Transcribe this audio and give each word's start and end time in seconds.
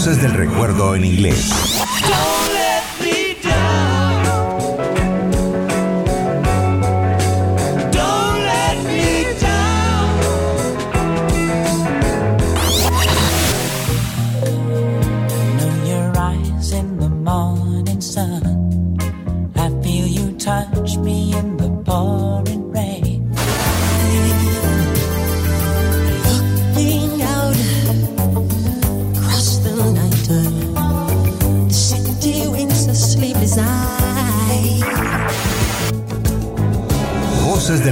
Voces 0.00 0.22
del 0.22 0.32
recuerdo 0.32 0.94
en 0.94 1.04
inglés. 1.04 1.52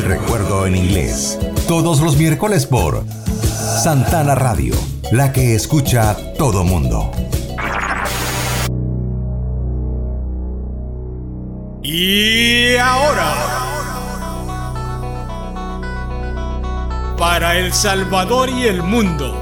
Recuerdo 0.09 0.67
en 0.67 0.75
inglés. 0.75 1.39
Todos 1.67 2.01
los 2.01 2.17
miércoles 2.17 2.65
por 2.65 3.05
Santana 3.83 4.35
Radio, 4.35 4.75
la 5.13 5.35
que 5.35 5.55
escucha 5.55 6.17
todo 6.39 6.65
mundo. 6.65 7.13
Y 11.83 12.75
ahora, 12.77 13.35
para 17.19 17.59
El 17.59 17.75
Salvador 17.75 18.49
y 18.49 18.65
el 18.65 18.83
mundo, 18.83 19.37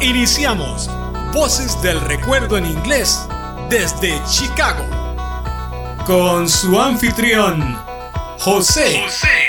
iniciamos 0.00 0.90
Voces 1.32 1.80
del 1.80 2.00
Recuerdo 2.00 2.58
en 2.58 2.66
inglés 2.66 3.24
desde 3.70 4.20
Chicago, 4.24 4.84
con 6.04 6.48
su 6.48 6.80
anfitrión, 6.80 7.91
José, 8.44 9.00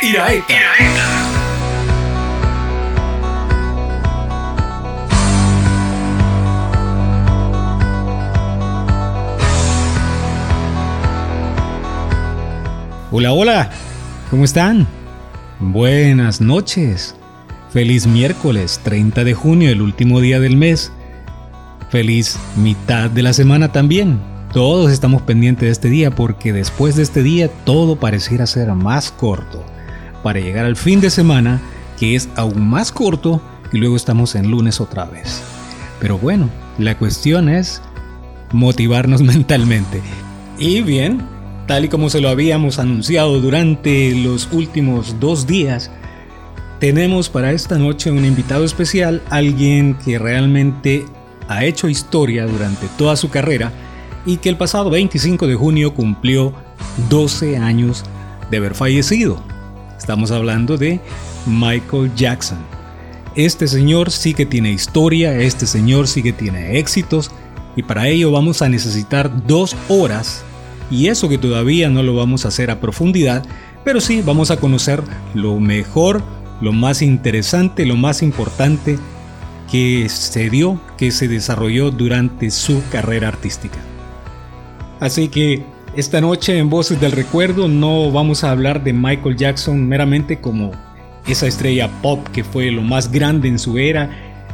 Iraeta. 0.04 0.54
Hola, 13.12 13.34
hola, 13.34 13.72
¿cómo 14.30 14.46
están? 14.46 14.86
Buenas 15.60 16.40
noches. 16.40 17.16
Feliz 17.72 18.06
miércoles 18.06 18.80
30 18.84 19.24
de 19.24 19.34
junio, 19.34 19.72
el 19.72 19.82
último 19.82 20.22
día 20.22 20.40
del 20.40 20.56
mes. 20.56 20.92
Feliz 21.90 22.38
mitad 22.58 23.10
de 23.10 23.24
la 23.24 23.34
semana 23.34 23.72
también. 23.72 24.33
Todos 24.54 24.92
estamos 24.92 25.24
pendientes 25.24 25.66
de 25.66 25.72
este 25.72 25.90
día 25.90 26.12
porque 26.12 26.54
después 26.54 26.96
de 26.96 27.02
este 27.02 27.24
día 27.24 27.48
todo 27.48 27.96
pareciera 27.96 28.46
ser 28.46 28.72
más 28.76 29.12
corto. 29.12 29.66
Para 30.22 30.42
llegar 30.42 30.66
al 30.66 30.76
fin 30.76 31.02
de 31.02 31.10
semana, 31.10 31.60
que 32.00 32.16
es 32.16 32.30
aún 32.36 32.70
más 32.70 32.92
corto, 32.92 33.42
y 33.72 33.80
luego 33.80 33.96
estamos 33.96 34.36
en 34.36 34.52
lunes 34.52 34.80
otra 34.80 35.06
vez. 35.06 35.42
Pero 36.00 36.20
bueno, 36.20 36.52
la 36.78 36.96
cuestión 37.00 37.50
es 37.50 37.82
motivarnos 38.52 39.22
mentalmente. 39.24 40.04
Y 40.60 40.82
bien, 40.82 41.24
tal 41.66 41.86
y 41.86 41.90
como 41.90 42.12
se 42.12 42.22
lo 42.22 42.30
habíamos 42.30 42.78
anunciado 42.78 43.40
durante 43.42 44.14
los 44.14 44.50
últimos 44.52 45.20
dos 45.20 45.48
días, 45.48 45.90
tenemos 46.80 47.28
para 47.28 47.54
esta 47.54 47.80
noche 47.80 48.12
un 48.12 48.24
invitado 48.24 48.66
especial, 48.66 49.24
alguien 49.32 49.98
que 50.06 50.20
realmente 50.20 51.06
ha 51.48 51.66
hecho 51.66 51.90
historia 51.90 52.46
durante 52.46 52.86
toda 53.00 53.16
su 53.16 53.32
carrera 53.32 53.72
y 54.26 54.38
que 54.38 54.50
el 54.50 54.58
pasado 54.58 54.90
25 54.90 55.48
de 55.48 55.56
junio 55.56 55.94
cumplió 55.94 56.54
12 57.10 57.58
años 57.58 58.04
de 58.50 58.58
haber 58.58 58.76
fallecido. 58.76 59.42
Estamos 59.98 60.32
hablando 60.32 60.78
de 60.78 61.00
Michael 61.46 62.14
Jackson. 62.16 62.60
Este 63.36 63.68
señor 63.68 64.12
sí 64.12 64.34
que 64.34 64.46
tiene 64.46 64.72
historia, 64.72 65.36
este 65.38 65.66
señor 65.66 66.08
sí 66.08 66.22
que 66.22 66.34
tiene 66.34 66.78
éxitos 66.78 67.32
y 67.76 67.84
para 67.84 68.08
ello 68.08 68.32
vamos 68.32 68.62
a 68.62 68.70
necesitar 68.70 69.48
dos 69.48 69.76
horas 69.90 70.44
y 70.92 71.08
eso 71.08 71.30
que 71.30 71.38
todavía 71.38 71.90
no 71.90 72.04
lo 72.04 72.16
vamos 72.16 72.46
a 72.46 72.50
hacer 72.50 72.70
a 72.70 72.80
profundidad, 72.80 73.44
pero 73.84 74.00
sí 74.00 74.22
vamos 74.24 74.52
a 74.52 74.58
conocer 74.58 75.02
lo 75.34 75.60
mejor, 75.60 76.22
lo 76.62 76.72
más 76.72 77.02
interesante, 77.02 77.86
lo 77.86 77.96
más 77.96 78.22
importante 78.22 79.00
que 79.72 80.08
se 80.10 80.52
dio, 80.52 80.80
que 80.98 81.12
se 81.12 81.28
desarrolló 81.28 81.90
durante 81.90 82.52
su 82.52 82.84
carrera 82.92 83.30
artística. 83.30 83.80
Así 85.00 85.28
que 85.28 85.64
esta 85.96 86.22
noche 86.22 86.58
en 86.58 86.70
Voces 86.70 87.00
del 87.00 87.12
Recuerdo 87.12 87.68
no 87.68 88.12
vamos 88.12 88.44
a 88.44 88.52
hablar 88.52 88.84
de 88.84 88.94
Michael 88.94 89.36
Jackson 89.36 89.88
meramente 89.88 90.40
como 90.40 90.72
esa 91.28 91.48
estrella 91.48 91.90
pop 92.02 92.28
que 92.30 92.44
fue 92.44 92.72
lo 92.72 92.82
más 92.82 93.12
grande 93.12 93.48
en 93.48 93.60
su 93.60 93.78
era 93.78 94.10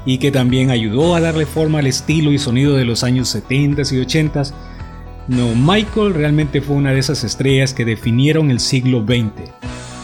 y 0.05 0.17
que 0.17 0.31
también 0.31 0.69
ayudó 0.69 1.15
a 1.15 1.21
darle 1.21 1.45
forma 1.45 1.79
al 1.79 1.87
estilo 1.87 2.31
y 2.31 2.39
sonido 2.39 2.75
de 2.75 2.85
los 2.85 3.03
años 3.03 3.29
70 3.29 3.83
y 3.91 3.99
80. 3.99 4.43
No, 5.27 5.53
Michael 5.55 6.13
realmente 6.13 6.61
fue 6.61 6.75
una 6.75 6.91
de 6.91 6.99
esas 6.99 7.23
estrellas 7.23 7.73
que 7.73 7.85
definieron 7.85 8.49
el 8.49 8.59
siglo 8.59 9.05
XX. 9.05 9.49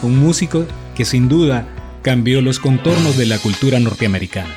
Un 0.02 0.18
músico 0.18 0.64
que 0.94 1.04
sin 1.04 1.28
duda 1.28 1.66
cambió 2.02 2.40
los 2.40 2.60
contornos 2.60 3.16
de 3.16 3.26
la 3.26 3.38
cultura 3.38 3.80
norteamericana. 3.80 4.54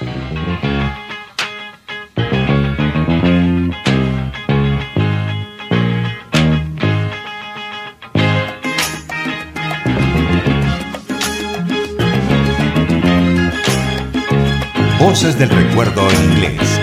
Voces 15.22 15.38
del 15.38 15.50
Recuerdo 15.50 16.08
inglés. 16.24 16.80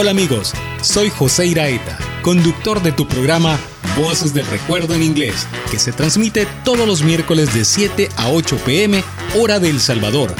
Hola 0.00 0.12
amigos, 0.12 0.54
soy 0.80 1.10
José 1.10 1.46
Iraeta, 1.46 1.98
conductor 2.22 2.82
de 2.82 2.90
tu 2.90 3.06
programa 3.06 3.58
Voces 3.98 4.32
del 4.32 4.46
Recuerdo 4.46 4.94
en 4.94 5.02
Inglés, 5.02 5.46
que 5.70 5.78
se 5.78 5.92
transmite 5.92 6.46
todos 6.64 6.88
los 6.88 7.02
miércoles 7.02 7.52
de 7.52 7.66
7 7.66 8.08
a 8.16 8.30
8 8.30 8.56
pm 8.64 9.04
hora 9.38 9.60
de 9.60 9.78
Salvador, 9.78 10.34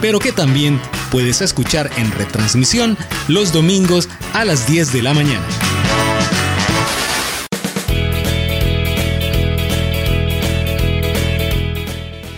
pero 0.00 0.20
que 0.20 0.30
también 0.30 0.80
puedes 1.10 1.40
escuchar 1.40 1.90
en 1.96 2.12
retransmisión 2.12 2.96
los 3.26 3.52
domingos 3.52 4.08
a 4.32 4.44
las 4.44 4.68
10 4.68 4.92
de 4.92 5.02
la 5.02 5.12
mañana. 5.12 5.44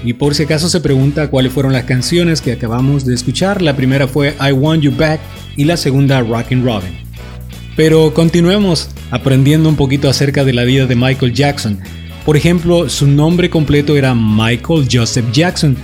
Y 0.02 0.14
por 0.14 0.34
si 0.34 0.44
acaso 0.44 0.70
se 0.70 0.80
pregunta 0.80 1.28
cuáles 1.28 1.52
fueron 1.52 1.74
las 1.74 1.84
canciones 1.84 2.40
que 2.40 2.52
acabamos 2.52 3.04
de 3.04 3.14
escuchar, 3.14 3.60
la 3.60 3.76
primera 3.76 4.08
fue 4.08 4.34
I 4.40 4.52
Want 4.52 4.82
You 4.82 4.96
Back 4.96 5.20
y 5.56 5.64
la 5.64 5.76
segunda 5.76 6.20
Rockin' 6.20 6.64
Robin. 6.64 6.92
Pero 7.76 8.12
continuemos 8.12 8.90
aprendiendo 9.10 9.68
un 9.68 9.76
poquito 9.76 10.08
acerca 10.08 10.44
de 10.44 10.52
la 10.52 10.64
vida 10.64 10.86
de 10.86 10.94
Michael 10.94 11.32
Jackson. 11.32 11.78
Por 12.24 12.36
ejemplo, 12.36 12.88
su 12.88 13.06
nombre 13.06 13.50
completo 13.50 13.96
era 13.96 14.14
Michael 14.14 14.88
Joseph 14.90 15.30
Jackson. 15.32 15.76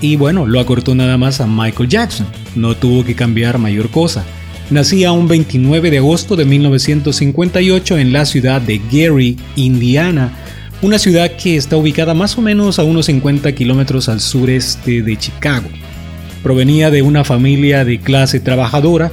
Y 0.00 0.16
bueno, 0.16 0.46
lo 0.46 0.60
acortó 0.60 0.94
nada 0.94 1.16
más 1.18 1.40
a 1.40 1.46
Michael 1.46 1.88
Jackson. 1.88 2.26
No 2.56 2.74
tuvo 2.76 3.04
que 3.04 3.14
cambiar 3.14 3.58
mayor 3.58 3.90
cosa. 3.90 4.24
Nacía 4.70 5.12
un 5.12 5.28
29 5.28 5.90
de 5.90 5.98
agosto 5.98 6.36
de 6.36 6.46
1958 6.46 7.98
en 7.98 8.12
la 8.12 8.24
ciudad 8.24 8.62
de 8.62 8.80
Gary, 8.90 9.36
Indiana, 9.56 10.32
una 10.80 10.98
ciudad 10.98 11.36
que 11.36 11.56
está 11.56 11.76
ubicada 11.76 12.14
más 12.14 12.38
o 12.38 12.42
menos 12.42 12.78
a 12.78 12.84
unos 12.84 13.06
50 13.06 13.52
kilómetros 13.52 14.08
al 14.08 14.20
sureste 14.20 15.02
de 15.02 15.16
Chicago 15.18 15.68
provenía 16.44 16.92
de 16.92 17.02
una 17.02 17.24
familia 17.24 17.84
de 17.84 17.98
clase 17.98 18.38
trabajadora 18.38 19.10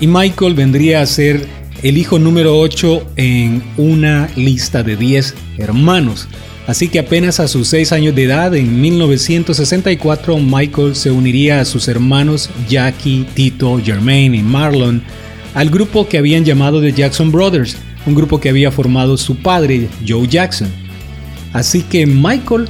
y 0.00 0.08
Michael 0.08 0.54
vendría 0.54 1.02
a 1.02 1.06
ser 1.06 1.46
el 1.82 1.98
hijo 1.98 2.18
número 2.18 2.58
8 2.58 3.12
en 3.16 3.62
una 3.76 4.28
lista 4.34 4.82
de 4.82 4.96
10 4.96 5.34
hermanos. 5.58 6.26
Así 6.66 6.88
que 6.88 6.98
apenas 6.98 7.38
a 7.38 7.48
sus 7.48 7.68
6 7.68 7.92
años 7.92 8.14
de 8.14 8.24
edad, 8.24 8.54
en 8.54 8.80
1964, 8.80 10.38
Michael 10.38 10.96
se 10.96 11.10
uniría 11.10 11.60
a 11.60 11.64
sus 11.64 11.86
hermanos 11.86 12.48
Jackie, 12.68 13.26
Tito, 13.34 13.78
Jermaine 13.82 14.38
y 14.38 14.42
Marlon 14.42 15.02
al 15.54 15.68
grupo 15.68 16.08
que 16.08 16.16
habían 16.16 16.44
llamado 16.44 16.80
The 16.80 16.92
Jackson 16.92 17.30
Brothers, 17.30 17.76
un 18.06 18.14
grupo 18.14 18.40
que 18.40 18.48
había 18.48 18.70
formado 18.70 19.18
su 19.18 19.36
padre, 19.36 19.88
Joe 20.06 20.26
Jackson. 20.26 20.68
Así 21.52 21.82
que 21.82 22.06
Michael 22.06 22.68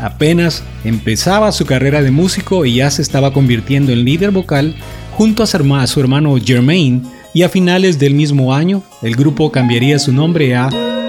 Apenas 0.00 0.62
empezaba 0.84 1.52
su 1.52 1.64
carrera 1.64 2.02
de 2.02 2.10
músico 2.10 2.64
y 2.64 2.76
ya 2.76 2.90
se 2.90 3.02
estaba 3.02 3.32
convirtiendo 3.32 3.92
en 3.92 4.04
líder 4.04 4.30
vocal 4.30 4.74
junto 5.12 5.42
a 5.42 5.46
su 5.46 6.00
hermano 6.00 6.36
Jermaine 6.42 7.02
y 7.32 7.42
a 7.42 7.48
finales 7.48 7.98
del 7.98 8.14
mismo 8.14 8.54
año 8.54 8.82
el 9.02 9.16
grupo 9.16 9.50
cambiaría 9.50 9.98
su 9.98 10.12
nombre 10.12 10.54
a 10.54 10.68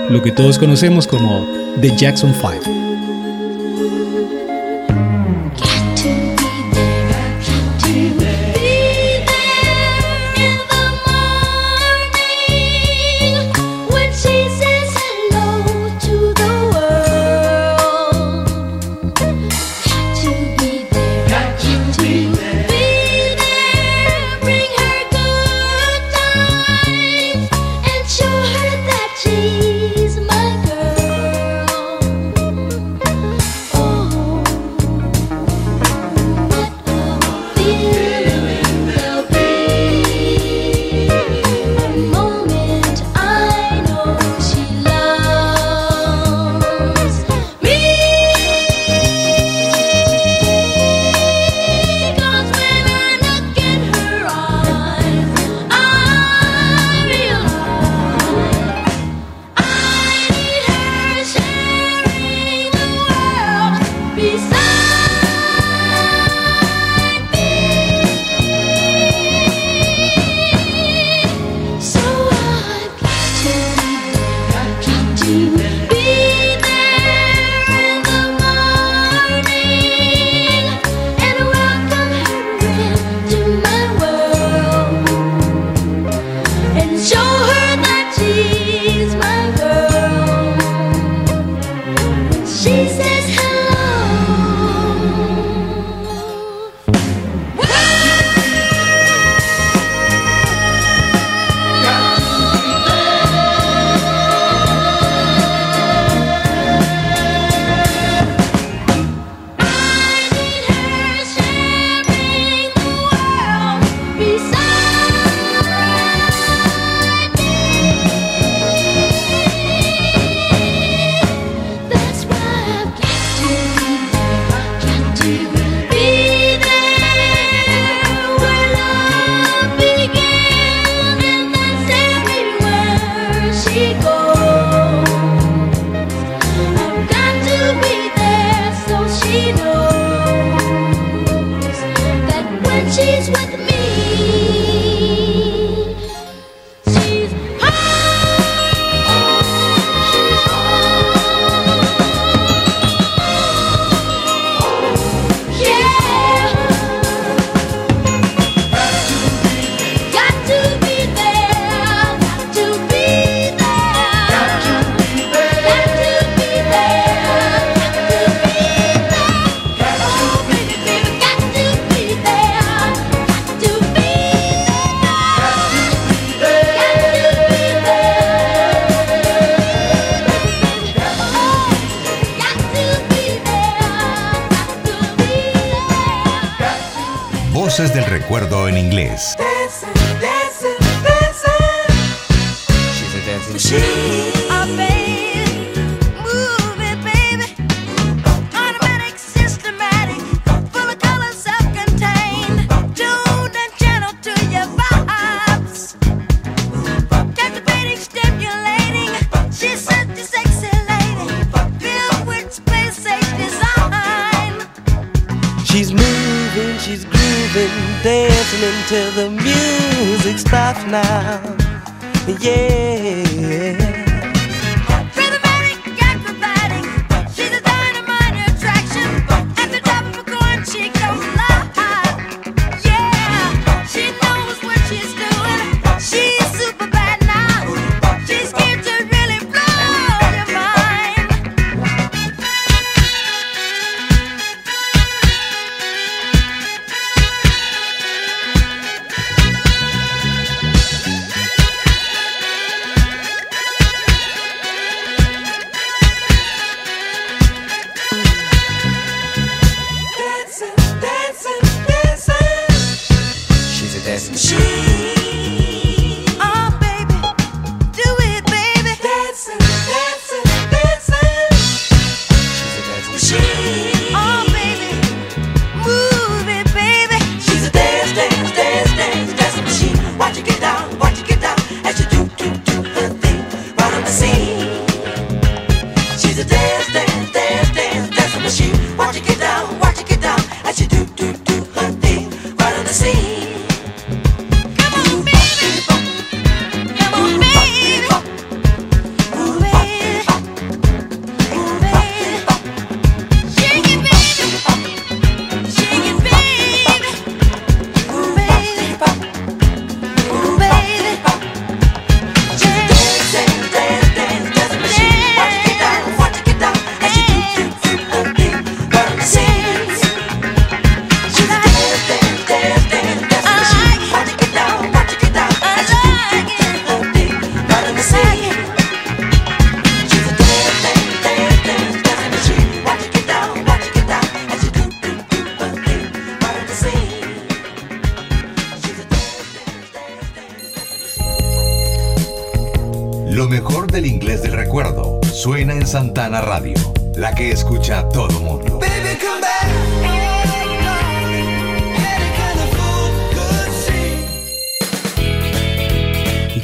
lo 0.10 0.22
que 0.22 0.32
todos 0.32 0.58
conocemos 0.58 1.08
como 1.08 1.46
The 1.82 1.96
Jackson 1.96 2.34
5. 2.34 2.87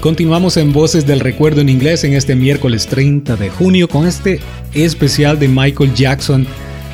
Continuamos 0.04 0.58
en 0.58 0.74
Voces 0.74 1.08
del 1.08 1.22
Recuerdo 1.22 1.62
en 1.62 1.70
inglés 1.70 2.04
en 2.04 2.12
este 2.12 2.36
miércoles 2.36 2.88
30 2.88 3.38
de 3.38 3.50
junio 3.50 3.88
con 3.88 4.06
este 4.06 4.42
especial 4.74 5.40
de 5.40 5.48
Michael 5.48 5.94
Jackson, 5.94 6.46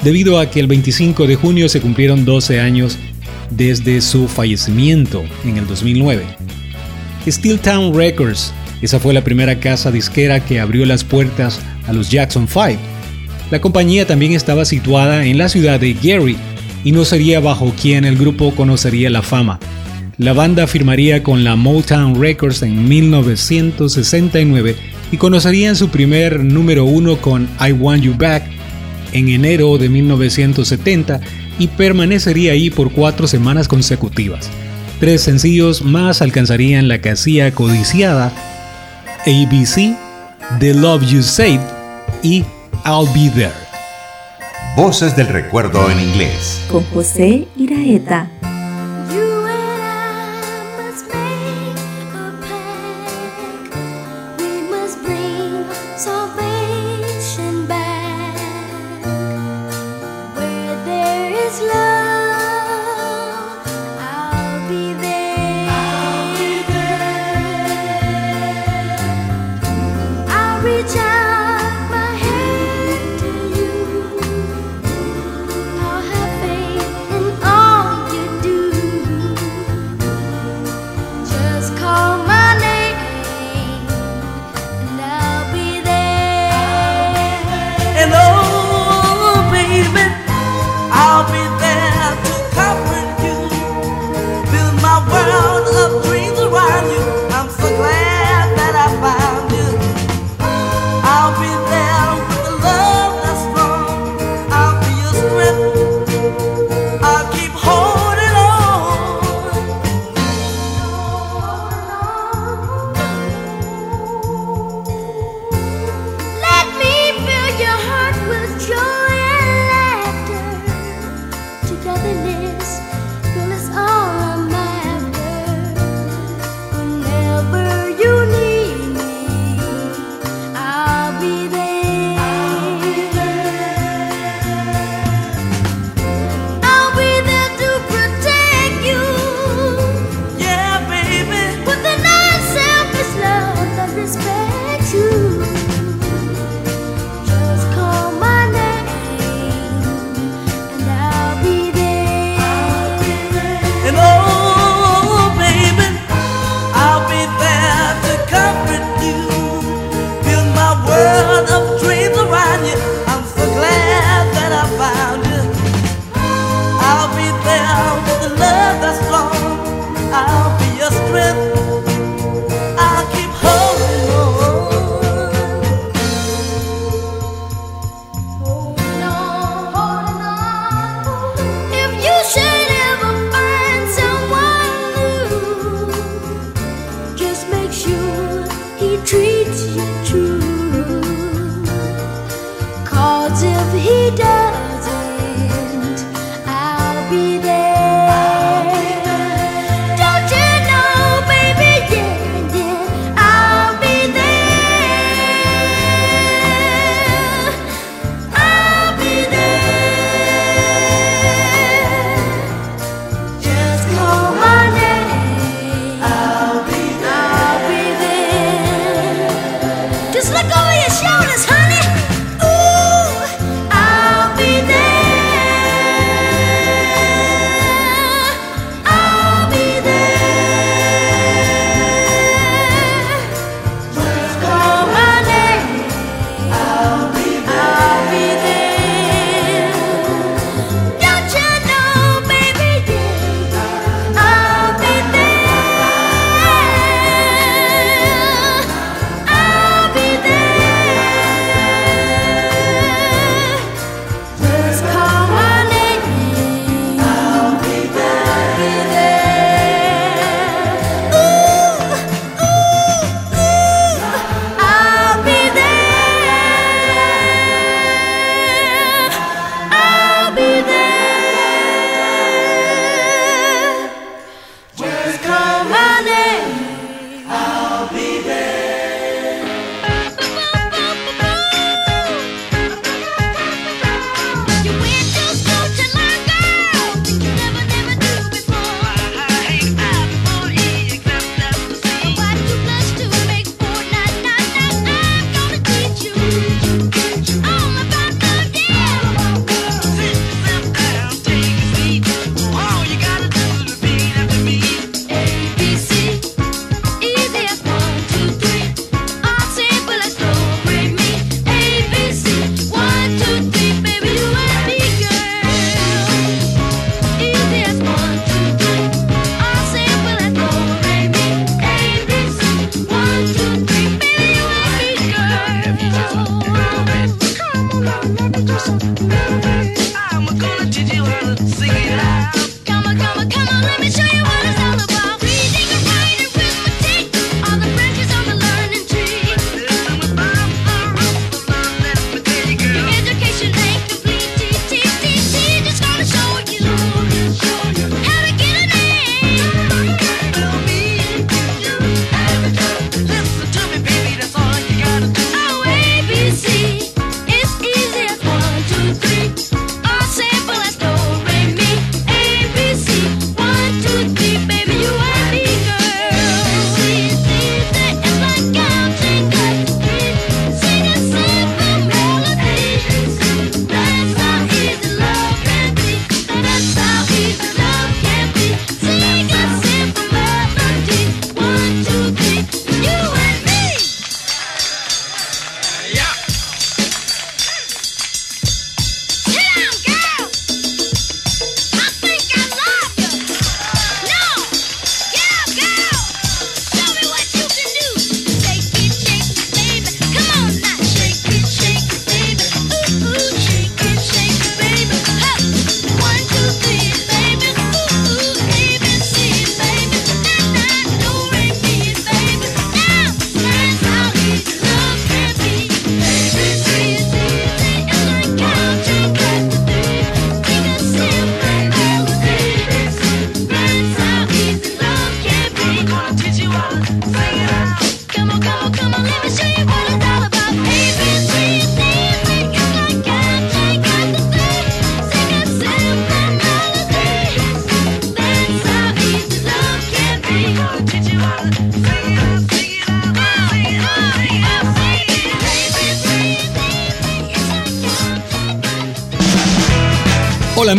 debido 0.03 0.37
a 0.37 0.51
que 0.51 0.59
el 0.59 0.67
25 0.67 1.25
de 1.25 1.35
junio 1.35 1.69
se 1.69 1.81
cumplieron 1.81 2.23
12 2.23 2.59
años 2.59 2.99
desde 3.49 4.01
su 4.01 4.27
fallecimiento 4.27 5.23
en 5.43 5.57
el 5.57 5.65
2009. 5.65 6.23
Steel 7.27 7.59
Town 7.59 7.97
Records, 7.97 8.53
esa 8.79 8.99
fue 8.99 9.15
la 9.15 9.23
primera 9.23 9.59
casa 9.59 9.89
disquera 9.89 10.45
que 10.45 10.59
abrió 10.59 10.85
las 10.85 11.03
puertas 11.03 11.59
a 11.87 11.93
los 11.93 12.11
Jackson 12.11 12.47
5. 12.47 12.79
La 13.49 13.59
compañía 13.59 14.05
también 14.05 14.33
estaba 14.33 14.65
situada 14.65 15.25
en 15.25 15.39
la 15.39 15.49
ciudad 15.49 15.79
de 15.79 15.93
Gary 15.93 16.37
y 16.83 16.91
no 16.91 17.03
sería 17.05 17.39
bajo 17.39 17.73
quien 17.81 18.05
el 18.05 18.19
grupo 18.19 18.53
conocería 18.53 19.09
la 19.09 19.23
fama. 19.23 19.59
La 20.19 20.33
banda 20.33 20.67
firmaría 20.67 21.23
con 21.23 21.45
la 21.45 21.55
Motown 21.55 22.21
Records 22.21 22.61
en 22.61 22.89
1969 22.89 24.75
y 25.13 25.17
conocerían 25.17 25.77
su 25.77 25.87
primer 25.87 26.43
número 26.43 26.83
uno 26.83 27.15
con 27.21 27.47
I 27.65 27.71
Want 27.71 28.03
You 28.03 28.13
Back 28.17 28.43
en 29.13 29.29
enero 29.29 29.77
de 29.77 29.87
1970 29.87 31.21
y 31.57 31.67
permanecería 31.67 32.51
ahí 32.51 32.69
por 32.69 32.91
cuatro 32.91 33.27
semanas 33.29 33.69
consecutivas. 33.69 34.49
Tres 34.99 35.21
sencillos 35.21 35.83
más 35.83 36.21
alcanzarían 36.21 36.89
la 36.89 36.99
casilla 36.99 37.51
codiciada 37.51 38.33
ABC, 39.21 39.95
The 40.59 40.73
Love 40.73 41.03
You 41.09 41.23
Said 41.23 41.61
y 42.23 42.43
I'll 42.85 43.07
Be 43.13 43.31
There. 43.33 43.53
Voces 44.75 45.15
del 45.15 45.27
recuerdo 45.27 45.89
en 45.89 46.01
inglés. 46.01 46.61
Con 46.69 46.83
José 46.87 47.47
Iraeta. 47.55 48.29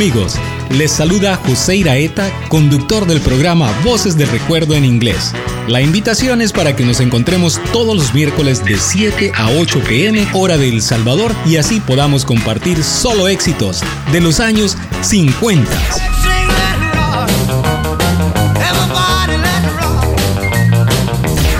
Amigos, 0.01 0.37
les 0.71 0.91
saluda 0.91 1.37
José 1.37 1.77
Iraeta, 1.77 2.33
conductor 2.49 3.05
del 3.05 3.21
programa 3.21 3.71
Voces 3.85 4.17
de 4.17 4.25
Recuerdo 4.25 4.73
en 4.75 4.87
Inglés. 4.87 5.35
La 5.69 5.83
invitación 5.83 6.41
es 6.41 6.55
para 6.55 6.75
que 6.75 6.87
nos 6.87 7.01
encontremos 7.01 7.61
todos 7.71 7.95
los 7.95 8.15
miércoles 8.15 8.65
de 8.65 8.79
7 8.79 9.33
a 9.37 9.51
8 9.51 9.83
pm 9.87 10.27
hora 10.33 10.57
de 10.57 10.71
El 10.71 10.81
Salvador 10.81 11.35
y 11.45 11.59
así 11.59 11.81
podamos 11.81 12.25
compartir 12.25 12.83
solo 12.83 13.29
éxitos 13.29 13.83
de 14.11 14.23
los 14.23 14.41
años 14.41 14.79
50. 15.03 15.71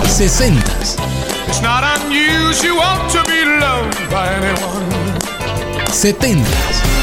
60 0.07 0.75
70 5.91 7.00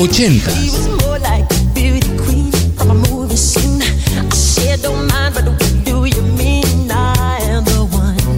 80. 0.00 0.52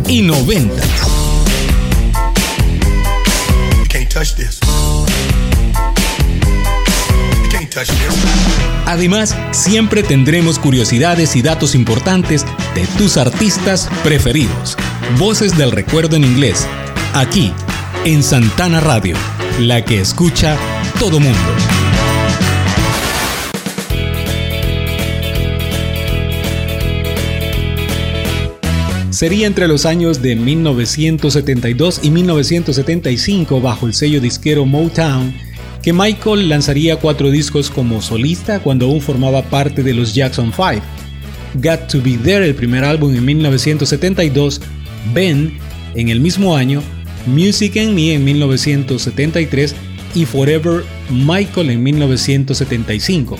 Y 0.09 0.23
90. 0.23 0.83
Además, 8.87 9.37
siempre 9.53 10.03
tendremos 10.03 10.59
curiosidades 10.59 11.37
y 11.37 11.42
datos 11.42 11.75
importantes 11.75 12.46
de 12.75 12.87
tus 12.96 13.18
artistas 13.18 13.90
preferidos. 14.03 14.79
Voces 15.18 15.59
del 15.59 15.73
recuerdo 15.73 16.16
en 16.16 16.25
inglés, 16.25 16.66
aquí, 17.12 17.53
en 18.07 18.23
Santana 18.23 18.81
Radio, 18.81 19.14
la 19.59 19.85
que 19.85 20.01
escucha 20.01 20.57
todo 21.00 21.18
mundo. 21.18 21.38
Sería 29.08 29.46
entre 29.46 29.66
los 29.66 29.86
años 29.86 30.20
de 30.20 30.36
1972 30.36 32.00
y 32.02 32.10
1975 32.10 33.62
bajo 33.62 33.86
el 33.86 33.94
sello 33.94 34.20
disquero 34.20 34.66
Motown 34.66 35.32
que 35.82 35.94
Michael 35.94 36.50
lanzaría 36.50 36.96
cuatro 36.96 37.30
discos 37.30 37.70
como 37.70 38.02
solista 38.02 38.60
cuando 38.60 38.84
aún 38.84 39.00
formaba 39.00 39.40
parte 39.40 39.82
de 39.82 39.94
los 39.94 40.14
Jackson 40.14 40.52
5. 40.54 40.84
Got 41.54 41.88
to 41.88 42.02
Be 42.02 42.18
There, 42.18 42.46
el 42.46 42.54
primer 42.54 42.84
álbum 42.84 43.14
en 43.14 43.24
1972, 43.24 44.60
Ben 45.14 45.58
en 45.94 46.10
el 46.10 46.20
mismo 46.20 46.54
año, 46.54 46.82
Music 47.26 47.78
and 47.78 47.94
Me 47.94 48.12
en 48.12 48.22
1973 48.22 49.74
y 50.14 50.25
Forever 50.25 50.85
Michael 51.11 51.70
en 51.70 51.83
1975. 51.83 53.38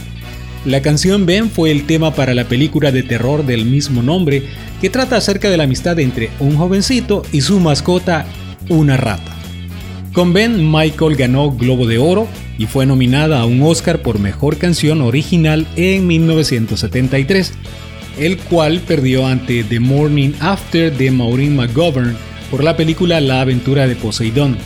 La 0.65 0.83
canción 0.83 1.25
Ben 1.25 1.51
fue 1.51 1.71
el 1.71 1.87
tema 1.87 2.15
para 2.15 2.35
la 2.35 2.45
película 2.45 2.93
de 2.93 3.03
terror 3.03 3.47
del 3.47 3.65
mismo 3.65 4.03
nombre 4.03 4.43
que 4.81 4.91
trata 4.91 5.17
acerca 5.17 5.49
de 5.49 5.57
la 5.57 5.65
amistad 5.65 5.99
entre 5.99 6.31
un 6.39 6.57
jovencito 6.57 7.23
y 7.33 7.41
su 7.41 7.61
mascota, 7.61 8.27
una 8.69 8.97
rata. 8.97 9.37
Con 10.13 10.33
Ben, 10.33 10.71
Michael 10.71 11.17
ganó 11.17 11.53
Globo 11.53 11.87
de 11.87 11.99
Oro 11.99 12.27
y 12.59 12.67
fue 12.67 12.85
nominada 12.85 13.41
a 13.41 13.47
un 13.47 13.63
Oscar 13.63 14.03
por 14.03 14.19
Mejor 14.19 14.59
Canción 14.59 15.01
Original 15.01 15.67
en 15.77 16.07
1973, 16.07 17.53
el 18.19 18.37
cual 18.37 18.81
perdió 18.81 19.27
ante 19.27 19.65
The 19.65 19.81
Morning 19.81 20.33
After 20.41 20.95
de 20.95 21.11
Maureen 21.11 21.57
McGovern 21.57 22.17
por 22.51 22.65
la 22.65 22.77
película 22.77 23.21
La 23.21 23.41
aventura 23.41 23.87
de 23.87 23.97
Poseidón. 23.97 24.59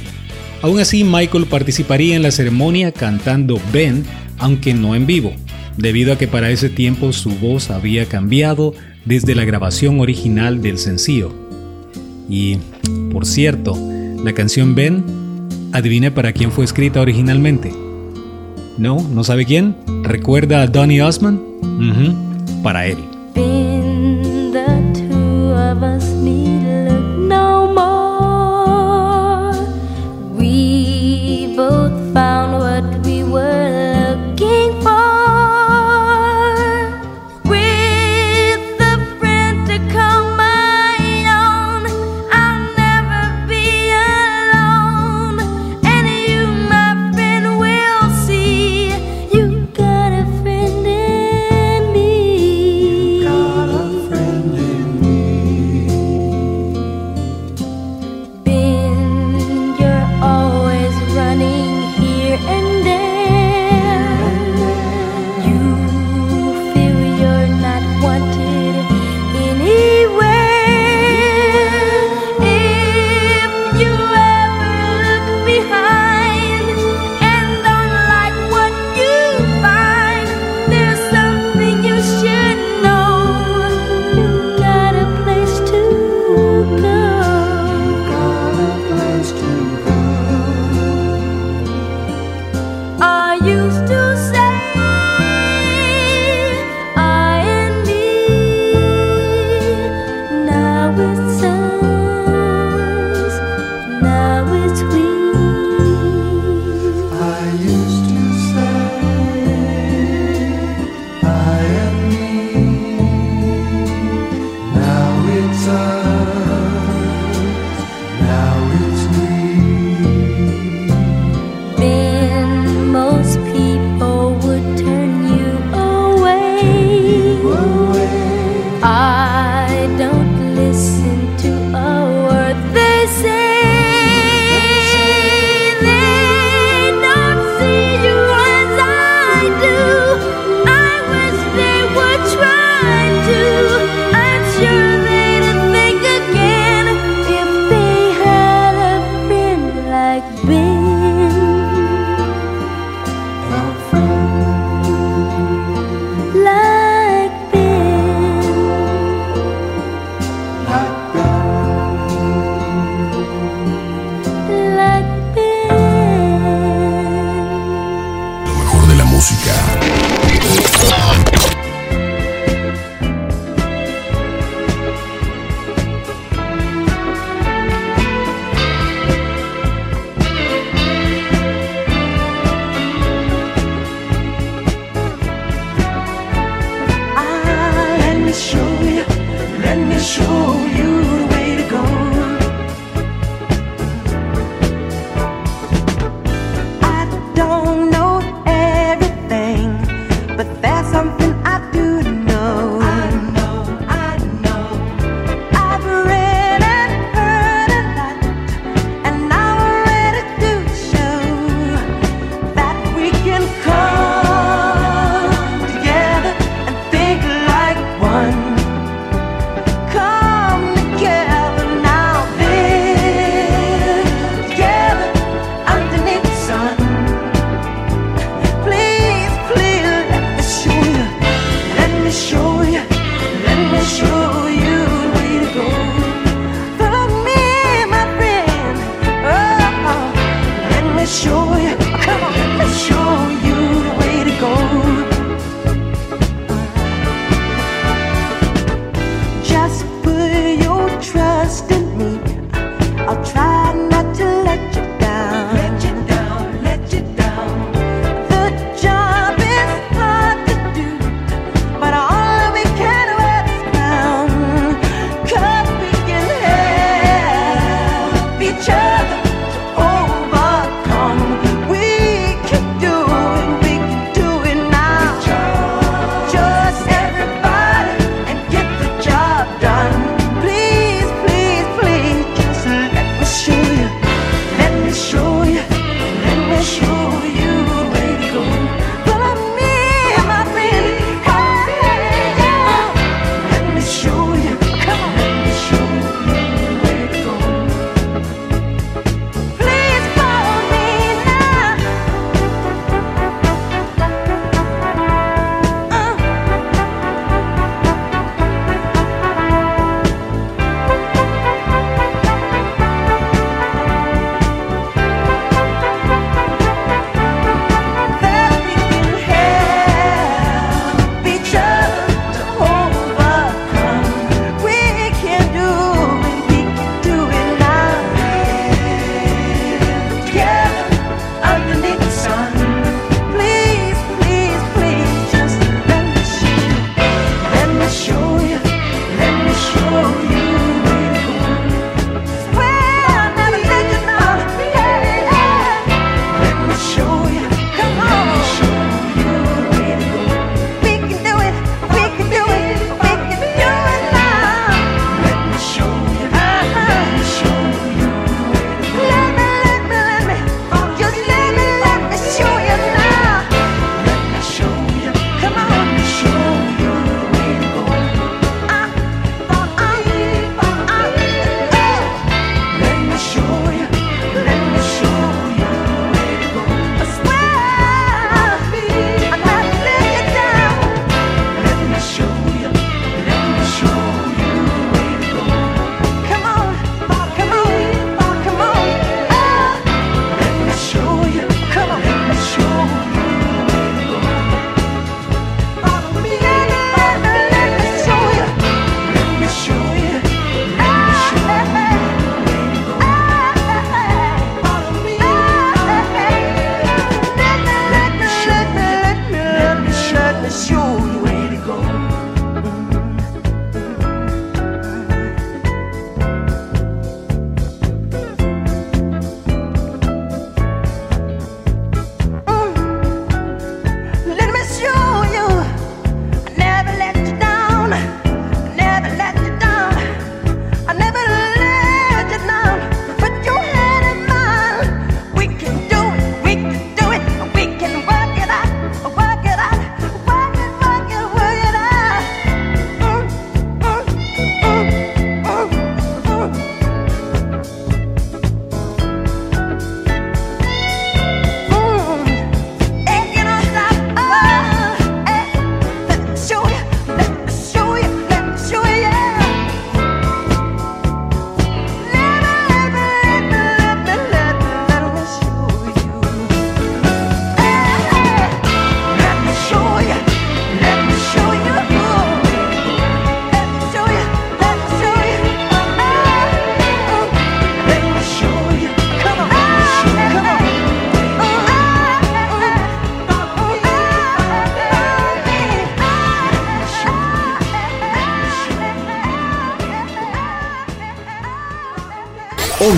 Aún 0.64 0.80
así, 0.80 1.04
Michael 1.04 1.44
participaría 1.44 2.16
en 2.16 2.22
la 2.22 2.30
ceremonia 2.30 2.90
cantando 2.90 3.60
Ben, 3.70 4.02
aunque 4.38 4.72
no 4.72 4.94
en 4.94 5.04
vivo, 5.04 5.34
debido 5.76 6.10
a 6.10 6.16
que 6.16 6.26
para 6.26 6.50
ese 6.50 6.70
tiempo 6.70 7.12
su 7.12 7.32
voz 7.32 7.68
había 7.68 8.06
cambiado 8.06 8.72
desde 9.04 9.34
la 9.34 9.44
grabación 9.44 10.00
original 10.00 10.62
del 10.62 10.78
sencillo. 10.78 11.34
Y, 12.30 12.56
por 13.12 13.26
cierto, 13.26 13.76
la 14.24 14.32
canción 14.32 14.74
Ben 14.74 15.04
Adivine 15.72 16.10
para 16.10 16.32
quién 16.32 16.50
fue 16.50 16.64
escrita 16.64 17.02
originalmente. 17.02 17.70
¿No? 18.78 19.06
¿No 19.12 19.22
sabe 19.22 19.44
quién? 19.44 19.76
¿Recuerda 20.02 20.62
a 20.62 20.66
Donny 20.66 20.98
Osmond? 21.02 21.40
Para 22.62 22.86
él. 22.86 23.13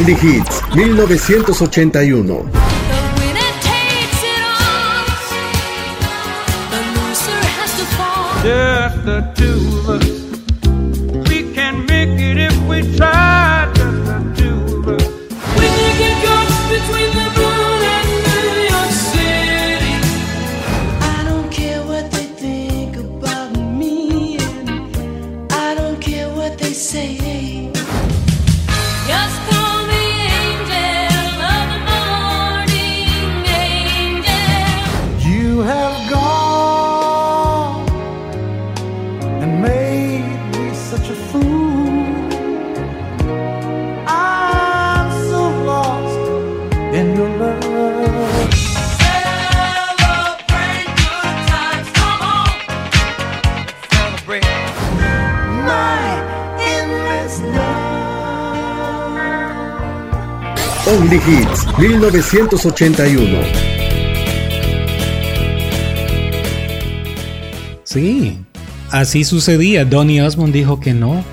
Only 0.07 0.21
Hits 0.21 0.61
1981. 0.77 2.53
Just 8.45 9.05
the 9.05 9.33
two 9.35 9.91
of 9.91 10.03
us. 10.03 10.16
1981. 62.13 63.39
Sí, 67.83 68.39
así 68.91 69.25
sucedía. 69.25 69.85
Donny 69.85 70.21
Osmond 70.21 70.53
dijo 70.53 70.79
que 70.79 70.95
no, 70.95 71.25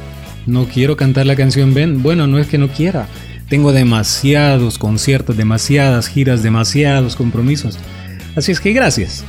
no 0.47 0.65
quiero 0.65 0.97
cantar 0.97 1.27
la 1.27 1.35
canción 1.35 1.75
Ben. 1.75 2.01
Bueno, 2.01 2.25
no 2.25 2.39
es 2.39 2.47
que 2.47 2.57
no 2.57 2.69
quiera. 2.69 3.07
Tengo 3.49 3.71
demasiados 3.71 4.79
conciertos, 4.79 5.37
demasiadas 5.37 6.07
giras, 6.07 6.41
demasiados 6.41 7.15
compromisos. 7.15 7.77
Así 8.35 8.51
es 8.51 8.59
que 8.59 8.73
gracias. 8.73 9.23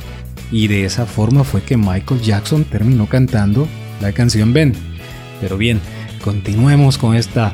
Y 0.51 0.67
de 0.67 0.85
esa 0.85 1.05
forma 1.05 1.43
fue 1.43 1.61
que 1.61 1.77
Michael 1.77 2.21
Jackson 2.21 2.63
terminó 2.63 3.07
cantando 3.07 3.67
la 4.01 4.13
canción 4.13 4.51
Ben. 4.51 4.73
Pero 5.41 5.57
bien, 5.57 5.79
continuemos 6.23 6.97
con 6.97 7.15
esta 7.15 7.53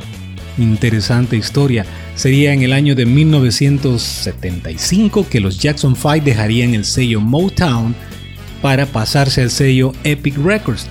interesante 0.57 1.35
historia. 1.35 1.85
Sería 2.21 2.53
en 2.53 2.61
el 2.61 2.71
año 2.71 2.93
de 2.93 3.07
1975 3.07 5.25
que 5.27 5.39
los 5.39 5.57
Jackson 5.57 5.95
5 5.95 6.19
dejarían 6.23 6.75
el 6.75 6.85
sello 6.85 7.19
Motown 7.19 7.95
para 8.61 8.85
pasarse 8.85 9.41
al 9.41 9.49
sello 9.49 9.93
Epic 10.03 10.37
Records. 10.37 10.85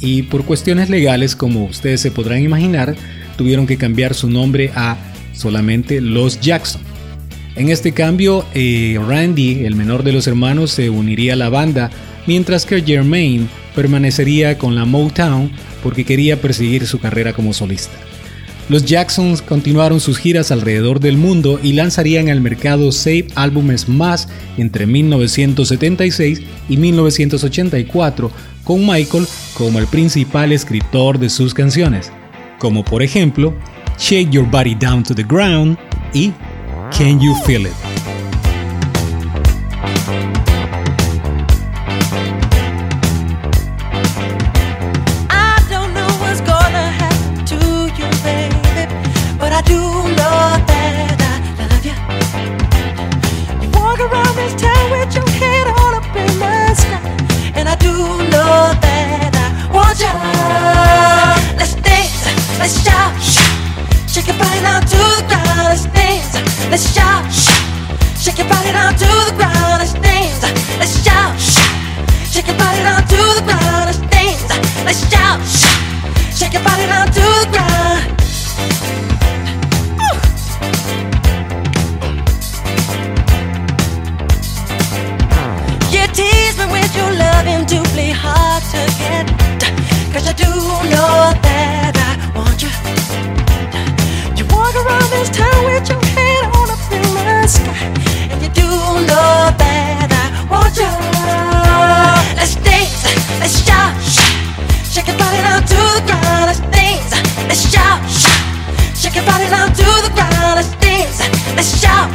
Y 0.00 0.22
por 0.22 0.46
cuestiones 0.46 0.88
legales, 0.88 1.36
como 1.36 1.66
ustedes 1.66 2.00
se 2.00 2.10
podrán 2.10 2.40
imaginar, 2.40 2.96
tuvieron 3.36 3.66
que 3.66 3.76
cambiar 3.76 4.14
su 4.14 4.30
nombre 4.30 4.72
a 4.74 4.96
solamente 5.34 6.00
Los 6.00 6.40
Jackson. 6.40 6.80
En 7.54 7.68
este 7.68 7.92
cambio, 7.92 8.46
eh, 8.54 8.98
Randy, 9.06 9.66
el 9.66 9.76
menor 9.76 10.02
de 10.02 10.14
los 10.14 10.26
hermanos, 10.26 10.70
se 10.70 10.88
uniría 10.88 11.34
a 11.34 11.36
la 11.36 11.50
banda, 11.50 11.90
mientras 12.26 12.64
que 12.64 12.80
Jermaine 12.80 13.48
permanecería 13.74 14.56
con 14.56 14.74
la 14.74 14.86
Motown 14.86 15.50
porque 15.82 16.06
quería 16.06 16.40
perseguir 16.40 16.86
su 16.86 17.00
carrera 17.00 17.34
como 17.34 17.52
solista. 17.52 17.98
Los 18.68 18.84
Jacksons 18.84 19.40
continuaron 19.40 19.98
sus 19.98 20.18
giras 20.18 20.50
alrededor 20.50 21.00
del 21.00 21.16
mundo 21.16 21.58
y 21.62 21.72
lanzarían 21.72 22.28
al 22.28 22.42
mercado 22.42 22.92
seis 22.92 23.24
álbumes 23.34 23.88
más 23.88 24.28
entre 24.58 24.86
1976 24.86 26.42
y 26.68 26.76
1984, 26.76 28.30
con 28.64 28.86
Michael 28.86 29.26
como 29.54 29.78
el 29.78 29.86
principal 29.86 30.52
escritor 30.52 31.18
de 31.18 31.30
sus 31.30 31.54
canciones, 31.54 32.12
como 32.58 32.84
por 32.84 33.02
ejemplo 33.02 33.54
Shake 33.98 34.30
Your 34.30 34.48
Body 34.50 34.74
Down 34.74 35.02
to 35.02 35.14
the 35.14 35.24
Ground 35.24 35.78
y 36.12 36.30
Can 36.96 37.18
You 37.20 37.34
Feel 37.46 37.62
It. 37.62 37.87
Your 109.18 109.26
body 109.26 109.50
down 109.50 109.68
to 109.74 109.88
the 110.06 110.10
ground. 110.14 110.54
Let's 110.54 110.74
dance, 110.78 111.18
let's 111.56 111.80
shout, 111.80 112.08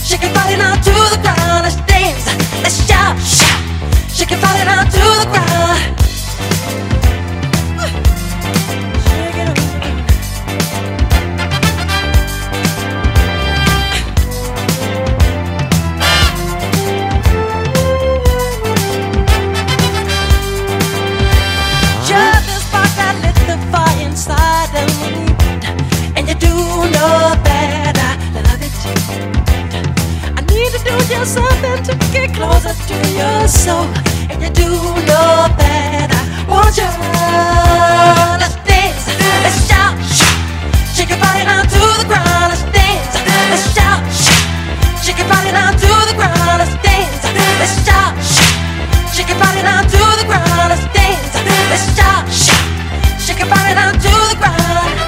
shake 0.00 0.22
your 0.22 0.32
body 0.32 0.56
down 0.56 0.76
to 0.80 0.94
the 1.12 1.20
ground. 1.20 1.64
Let's 1.64 1.76
dance, 1.84 2.24
let's 2.62 2.78
shout, 2.88 3.20
shake 4.08 4.30
your 4.30 4.40
body 4.40 4.64
to 4.64 5.04
the 5.20 5.26
ground. 5.30 6.95
Get 32.26 32.36
closer 32.36 32.74
to 32.88 32.96
your 33.12 33.48
soul, 33.48 33.86
and 34.30 34.42
you 34.42 34.50
do 34.50 34.68
know 35.06 35.46
that 35.58 36.08
I 36.10 36.22
want 36.50 36.76
you. 36.76 36.88
Let's 38.40 38.56
dance, 38.66 39.06
let's 39.44 39.66
shout, 39.68 39.94
shake 40.94 41.10
your 41.10 41.20
body 41.20 41.44
down 41.44 41.64
to 41.66 41.82
the 42.00 42.06
ground. 42.06 42.50
Let's 42.50 42.64
dance, 42.72 43.14
let's 43.50 43.66
shout, 43.74 44.02
shake 45.02 45.18
your 45.18 45.28
body 45.28 45.52
down 45.52 45.72
to 45.74 45.90
the 46.08 46.14
ground. 46.16 46.58
Let's 46.58 46.74
dance, 46.82 47.22
let's 47.60 47.74
shout, 47.86 48.14
shake 49.14 49.28
your 49.28 49.38
body 49.38 49.62
down 49.62 49.84
to 49.84 50.00
the 50.18 50.26
ground. 50.26 50.68
Let's 50.70 50.86
dance, 50.94 51.34
let's 51.70 51.86
shout, 51.94 52.26
shake 53.20 53.38
your 53.38 53.50
body 53.50 53.74
down 53.74 53.94
to 53.94 54.12
the 54.30 54.36
ground. 54.38 55.05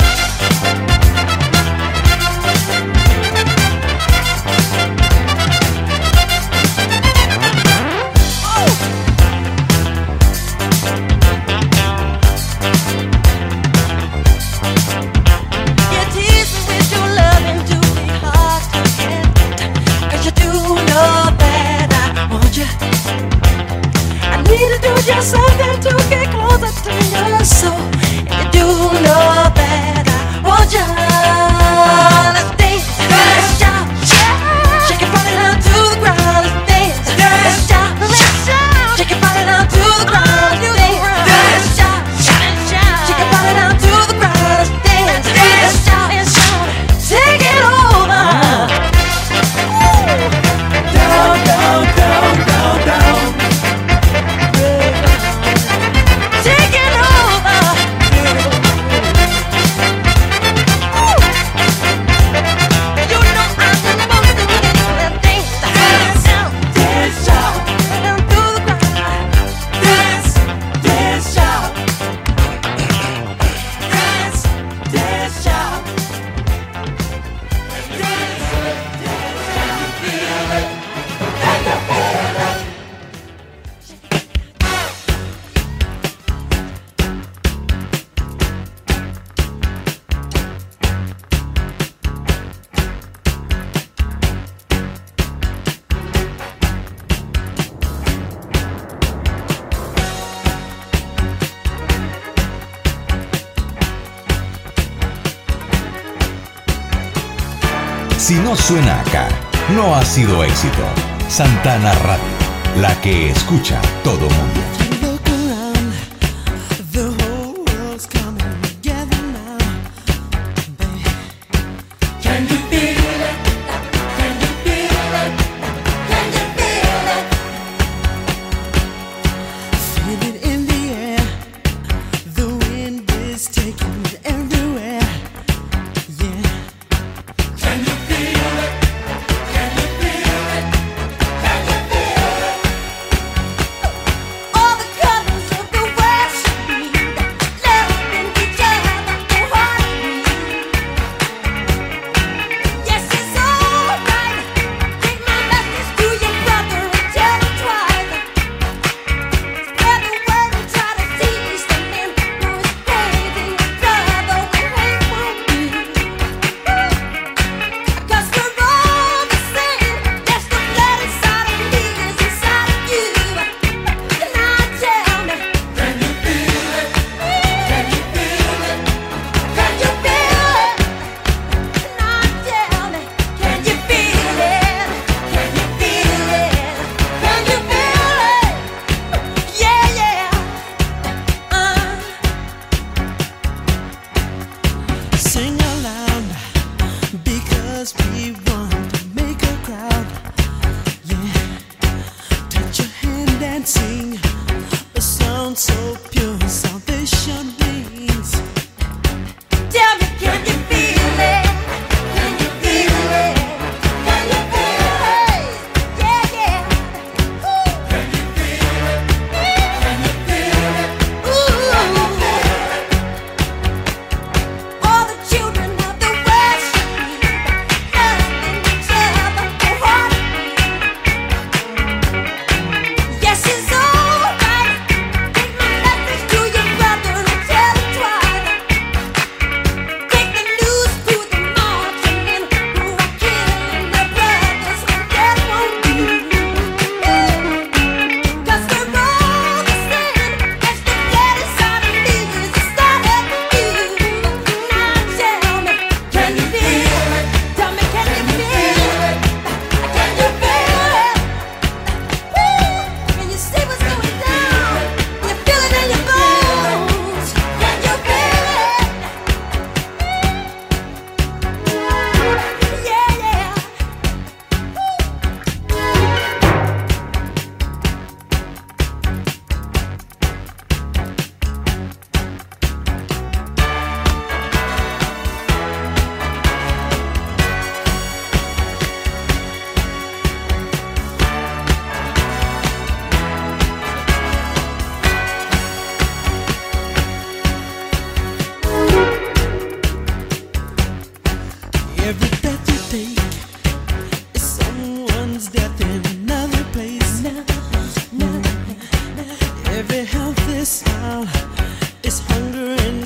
suena 108.68 109.00
acá 109.00 109.28
no 109.74 109.94
ha 109.94 110.04
sido 110.04 110.44
éxito. 110.44 110.84
Santana 111.30 111.94
Radio, 112.04 112.36
la 112.76 112.94
que 113.00 113.30
escucha 113.30 113.80
todo 114.04 114.28
mundo. 114.28 114.77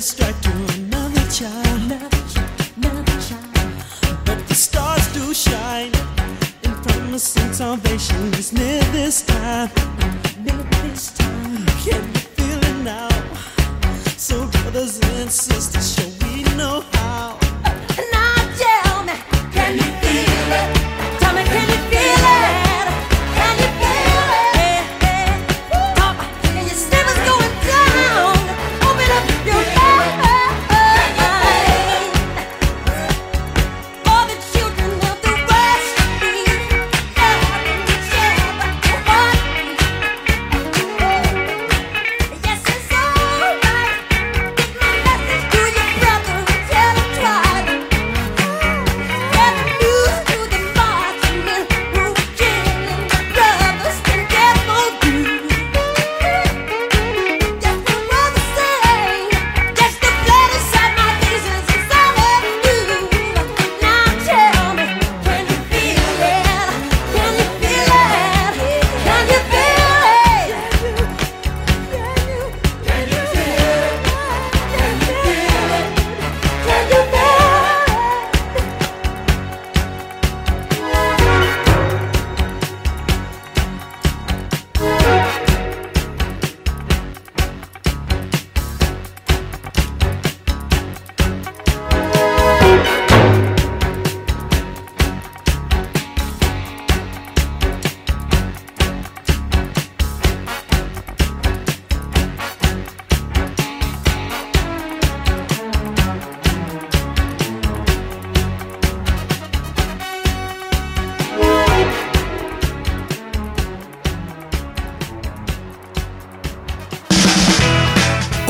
strike 0.03 0.42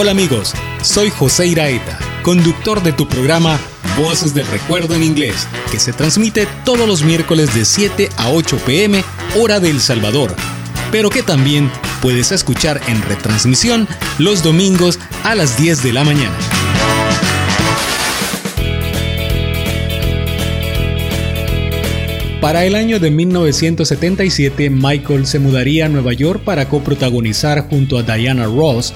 Hola 0.04 0.12
amigos, 0.12 0.52
soy 0.82 1.10
José 1.12 1.48
Iraeta, 1.48 1.98
conductor 2.24 2.84
de 2.84 2.92
tu 2.92 3.08
programa 3.08 3.58
Voces 3.98 4.34
del 4.34 4.46
Recuerdo 4.48 4.96
en 4.96 5.02
Inglés, 5.02 5.48
que 5.72 5.80
se 5.80 5.94
transmite 5.94 6.46
todos 6.66 6.86
los 6.86 7.04
miércoles 7.04 7.56
de 7.56 7.64
7 7.64 8.10
a 8.18 8.30
8 8.30 8.58
pm 8.66 9.02
hora 9.40 9.62
de 9.62 9.70
El 9.70 9.80
Salvador, 9.80 10.36
pero 10.92 11.10
que 11.10 11.24
también 11.24 11.72
puedes 12.02 12.34
escuchar 12.34 12.82
en 12.90 13.02
retransmisión 13.04 13.88
los 14.20 14.44
domingos 14.44 15.00
a 15.24 15.36
las 15.36 15.58
10 15.58 15.84
de 15.84 15.94
la 15.94 16.04
mañana. 16.04 16.38
Para 22.42 22.66
el 22.66 22.76
año 22.76 23.00
de 23.00 23.10
1977, 23.10 24.70
Michael 24.70 25.26
se 25.26 25.40
mudaría 25.40 25.86
a 25.86 25.90
Nueva 25.90 26.12
York 26.12 26.44
para 26.44 26.68
coprotagonizar 26.68 27.70
junto 27.70 27.98
a 27.98 28.04
Diana 28.04 28.44
Ross 28.48 28.94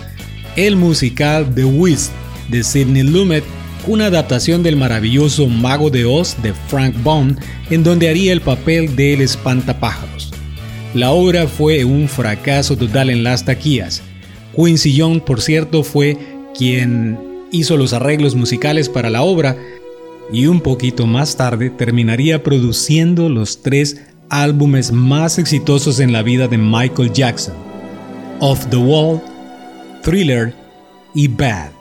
el 0.57 0.75
musical 0.75 1.53
The 1.53 1.63
Wiz 1.63 2.09
de 2.49 2.63
Sidney 2.63 3.03
Lumet, 3.03 3.43
una 3.85 4.07
adaptación 4.07 4.63
del 4.63 4.75
maravilloso 4.75 5.47
Mago 5.47 5.89
de 5.89 6.03
Oz 6.03 6.35
de 6.41 6.53
Frank 6.67 6.95
Bond, 7.03 7.39
en 7.69 7.83
donde 7.83 8.09
haría 8.09 8.33
el 8.33 8.41
papel 8.41 8.95
del 8.95 9.21
espantapájaros. 9.21 10.33
La 10.93 11.11
obra 11.11 11.47
fue 11.47 11.85
un 11.85 12.09
fracaso 12.09 12.75
total 12.75 13.11
en 13.11 13.23
las 13.23 13.45
taquillas. 13.45 14.01
Quincy 14.55 14.95
Young, 14.95 15.21
por 15.21 15.41
cierto, 15.41 15.83
fue 15.83 16.17
quien 16.57 17.19
hizo 17.51 17.77
los 17.77 17.93
arreglos 17.93 18.33
musicales 18.33 18.89
para 18.89 19.11
la 19.11 19.21
obra 19.21 19.55
y 20.33 20.47
un 20.47 20.59
poquito 20.61 21.05
más 21.05 21.37
tarde 21.37 21.69
terminaría 21.69 22.41
produciendo 22.41 23.29
los 23.29 23.61
tres 23.61 24.01
álbumes 24.29 24.91
más 24.91 25.37
exitosos 25.37 25.99
en 25.99 26.11
la 26.11 26.23
vida 26.23 26.47
de 26.47 26.57
Michael 26.57 27.13
Jackson, 27.13 27.53
Off 28.39 28.65
the 28.69 28.77
Wall, 28.77 29.21
Thriller 30.07 30.53
y 31.13 31.27
Bad. 31.27 31.71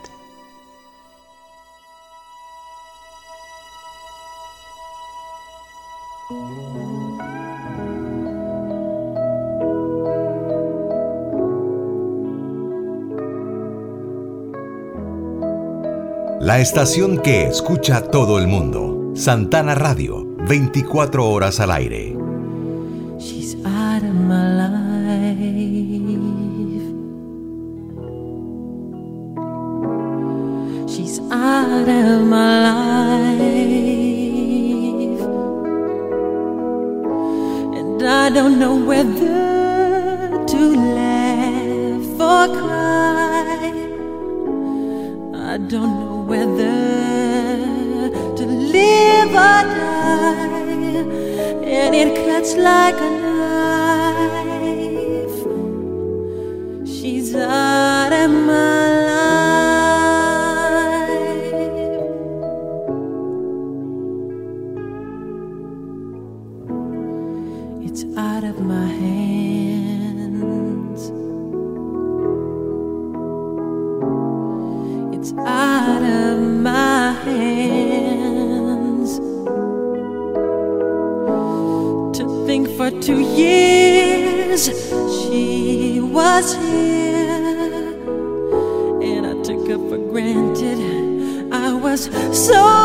La 16.41 16.59
estación 16.59 17.19
que 17.19 17.47
escucha 17.47 18.01
todo 18.01 18.39
el 18.39 18.47
mundo. 18.47 19.13
Santana 19.15 19.73
Radio, 19.73 20.25
24 20.49 21.29
horas 21.29 21.61
al 21.61 21.71
aire. 21.71 22.13
She's 23.17 23.55
out 23.63 24.03
of 24.03 24.13
my 24.13 24.57
life. 24.57 24.86
Out 31.77 31.89
of 31.89 32.25
my 32.25 32.53
life. 32.69 33.57
And 37.77 37.99
I 38.03 38.29
don't 38.37 38.57
know 38.59 38.75
whether 38.91 40.45
to 40.51 40.61
laugh 40.99 42.19
or 42.31 42.45
cry. 42.59 43.71
I 45.51 45.57
don't 45.71 45.93
know 46.01 46.17
whether 46.31 46.77
to 48.39 48.45
live 48.75 49.31
or 49.49 49.61
die, 49.77 51.03
and 51.77 51.91
it 52.01 52.09
cuts 52.25 52.51
like 52.55 52.99
a 53.09 53.11
knife. 53.21 54.57
She's 56.95 57.29
out 57.35 58.13
of 58.23 58.31
my 58.31 58.76
It's 67.89 68.03
out 68.17 68.43
of 68.43 68.59
my 68.59 68.85
hands. 68.85 69.81
It's 75.15 75.31
out 75.37 76.03
of 76.03 76.39
my 76.41 77.13
hands. 77.23 79.19
To 82.17 82.23
think 82.45 82.67
for 82.75 82.91
two 82.91 83.21
years 83.21 84.65
she 84.67 86.01
was 86.01 86.55
here, 86.55 87.95
and 89.01 89.25
I 89.25 89.33
took 89.43 89.65
her 89.69 89.79
for 89.89 89.97
granted. 90.11 90.79
I 91.53 91.71
was 91.73 92.09
so 92.37 92.76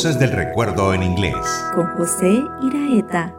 Voces 0.00 0.18
del 0.18 0.32
recuerdo 0.32 0.94
en 0.94 1.02
inglés. 1.02 1.36
Con 1.74 1.86
José 1.98 2.42
Iraeta. 2.62 3.34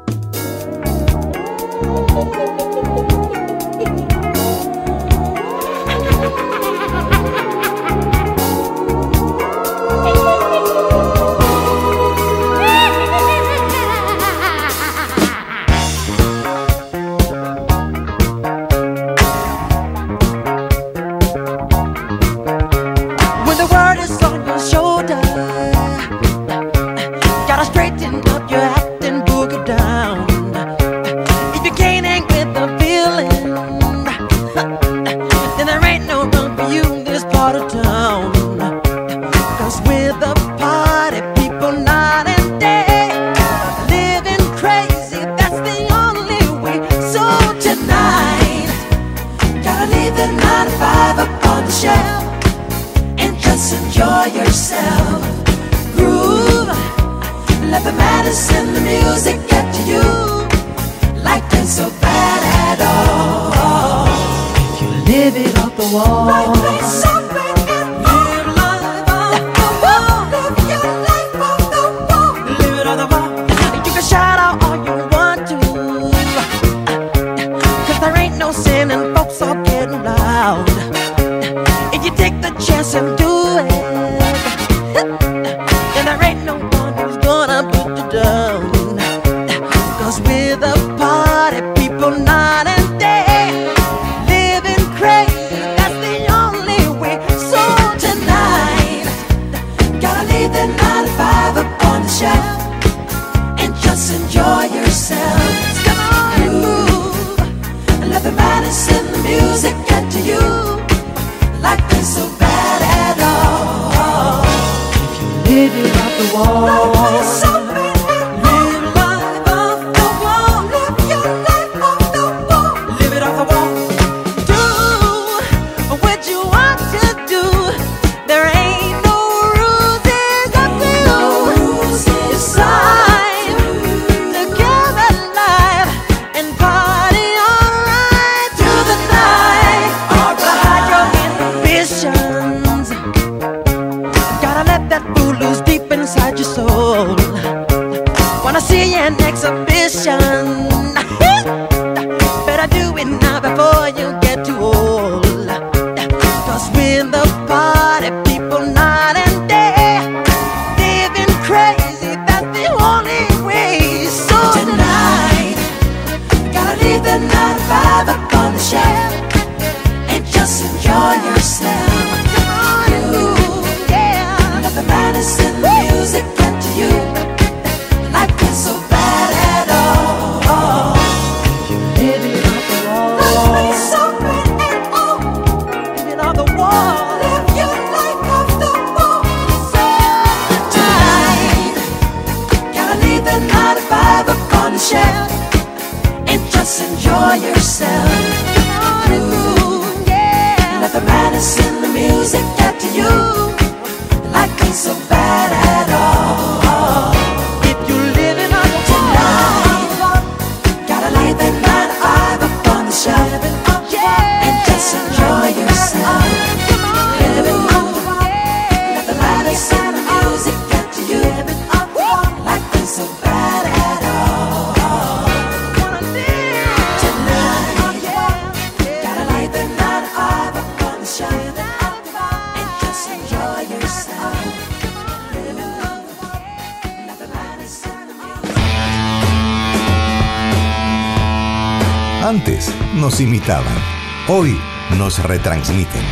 nos 244.97 245.23
retransmiten. 245.23 246.03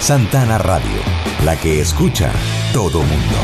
Santana 0.00 0.58
Radio, 0.58 1.00
la 1.44 1.56
que 1.56 1.80
escucha 1.80 2.32
todo 2.72 3.00
mundo. 3.00 3.36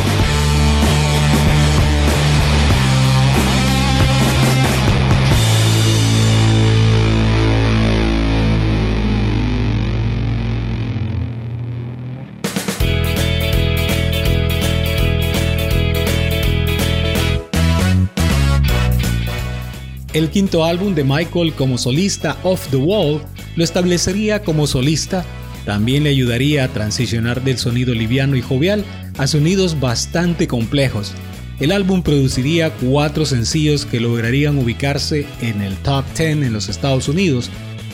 El 20.15 20.31
quinto 20.31 20.65
álbum 20.65 20.95
de 20.95 21.03
Michael 21.03 21.55
como 21.55 21.77
solista 21.77 22.37
Off 22.45 22.69
the 22.69 22.77
Wall 22.77 23.21
lo 23.57 23.65
establecería 23.65 24.43
como 24.43 24.67
solista, 24.67 25.25
también 25.65 26.05
le 26.05 26.11
ayudaría 26.11 26.65
a 26.65 26.69
transicionar 26.69 27.43
del 27.43 27.59
sonido 27.59 27.95
liviano 27.95 28.37
y 28.37 28.43
jovial 28.43 28.85
a 29.19 29.27
sonidos 29.27 29.81
bastante 29.81 30.47
complejos. 30.47 31.13
El 31.61 31.73
álbum 31.73 32.03
produciría 32.03 32.71
cuatro 32.71 33.25
sencillos 33.25 33.87
que 33.87 34.01
lograrían 34.01 34.59
ubicarse 34.59 35.27
en 35.41 35.63
el 35.63 35.77
top 35.77 36.05
10 36.17 36.43
en 36.43 36.53
los 36.53 36.69
Estados 36.69 37.09
Unidos, 37.09 37.49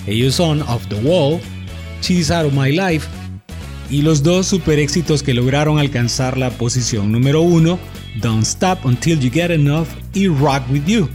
ellos 0.07 0.35
son 0.35 0.63
Off 0.63 0.87
the 0.89 0.97
Wall, 0.97 1.41
She's 2.01 2.31
Out 2.31 2.47
of 2.47 2.55
My 2.55 2.73
Life, 2.73 3.07
y 3.91 4.03
los 4.03 4.23
dos 4.23 4.47
super 4.47 4.79
éxitos 4.79 5.23
que 5.23 5.35
lograron 5.35 5.79
alcanzar 5.79 6.39
la 6.39 6.51
posición 6.51 7.13
número 7.13 7.43
1, 7.43 7.79
Don't 8.23 8.45
Stop 8.45 8.85
Until 8.85 9.21
You 9.21 9.31
Get 9.31 9.51
Enough 9.51 9.89
y 10.15 10.29
Rock 10.29 10.63
With 10.71 10.87
You, 10.87 11.09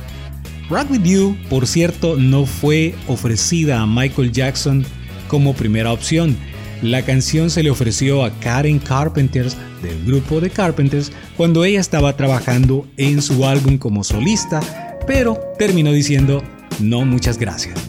Rock 0.70 0.90
With 0.90 1.04
You, 1.04 1.38
por 1.50 1.68
cierto, 1.68 2.16
no 2.18 2.46
fue 2.46 2.96
ofrecida 3.08 3.82
a 3.82 3.86
Michael 3.86 4.32
Jackson 4.32 4.84
como 5.28 5.54
primera 5.54 5.92
opción. 5.92 6.36
La 6.82 7.04
canción 7.04 7.50
se 7.50 7.62
le 7.62 7.70
ofreció 7.70 8.24
a 8.24 8.32
Karen 8.40 8.80
Carpenters 8.80 9.56
del 9.84 10.04
grupo 10.06 10.42
de 10.42 10.50
Carpenters 10.50 11.12
cuando 11.38 11.64
ella 11.66 11.80
estaba 11.80 12.18
trabajando 12.18 12.88
en 12.98 13.22
su 13.22 13.46
álbum 13.46 13.78
como 13.78 14.04
solista, 14.04 14.60
pero 15.06 15.40
terminó 15.58 15.92
diciendo 15.92 16.44
no 16.80 17.06
muchas 17.06 17.38
gracias. 17.38 17.80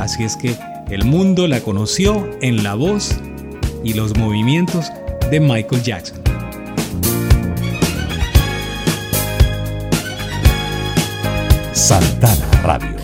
Así 0.00 0.24
es 0.24 0.36
que 0.36 0.56
el 0.90 1.04
mundo 1.04 1.46
la 1.46 1.60
conoció 1.60 2.28
en 2.40 2.62
la 2.62 2.74
voz 2.74 3.16
y 3.84 3.92
los 3.92 4.16
movimientos 4.16 4.86
de 5.30 5.38
Michael 5.38 5.82
Jackson. 5.82 6.21
Santana 11.82 12.46
Radio. 12.62 13.01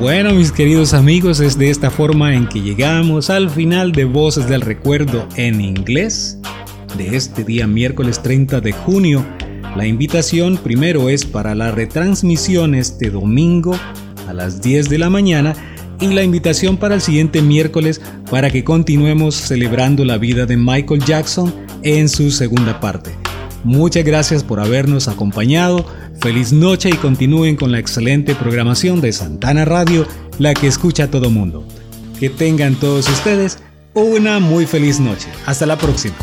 Bueno, 0.00 0.32
mis 0.32 0.50
queridos 0.50 0.94
amigos, 0.94 1.40
es 1.40 1.58
de 1.58 1.68
esta 1.68 1.90
forma 1.90 2.34
en 2.34 2.48
que 2.48 2.62
llegamos 2.62 3.28
al 3.28 3.50
final 3.50 3.92
de 3.92 4.06
Voces 4.06 4.48
del 4.48 4.62
Recuerdo 4.62 5.28
en 5.36 5.60
inglés 5.60 6.38
de 6.96 7.16
este 7.18 7.44
día 7.44 7.66
miércoles 7.66 8.22
30 8.22 8.62
de 8.62 8.72
junio. 8.72 9.22
La 9.76 9.86
invitación 9.86 10.56
primero 10.56 11.10
es 11.10 11.26
para 11.26 11.54
la 11.54 11.70
retransmisión 11.70 12.74
este 12.74 13.10
domingo 13.10 13.78
a 14.26 14.32
las 14.32 14.62
10 14.62 14.88
de 14.88 14.96
la 14.96 15.10
mañana 15.10 15.54
y 16.00 16.06
la 16.14 16.22
invitación 16.22 16.78
para 16.78 16.94
el 16.94 17.02
siguiente 17.02 17.42
miércoles 17.42 18.00
para 18.30 18.50
que 18.50 18.64
continuemos 18.64 19.34
celebrando 19.34 20.06
la 20.06 20.16
vida 20.16 20.46
de 20.46 20.56
Michael 20.56 21.04
Jackson 21.04 21.54
en 21.82 22.08
su 22.08 22.30
segunda 22.30 22.80
parte. 22.80 23.10
Muchas 23.64 24.04
gracias 24.04 24.42
por 24.42 24.60
habernos 24.60 25.08
acompañado. 25.08 25.84
Feliz 26.20 26.52
noche 26.52 26.90
y 26.90 26.96
continúen 26.96 27.56
con 27.56 27.72
la 27.72 27.78
excelente 27.78 28.34
programación 28.34 29.00
de 29.00 29.10
Santana 29.10 29.64
Radio, 29.64 30.06
la 30.38 30.52
que 30.52 30.66
escucha 30.66 31.04
a 31.04 31.10
todo 31.10 31.30
mundo. 31.30 31.66
Que 32.18 32.28
tengan 32.28 32.74
todos 32.74 33.08
ustedes 33.08 33.58
una 33.94 34.38
muy 34.38 34.66
feliz 34.66 35.00
noche. 35.00 35.28
Hasta 35.46 35.64
la 35.64 35.78
próxima. 35.78 36.14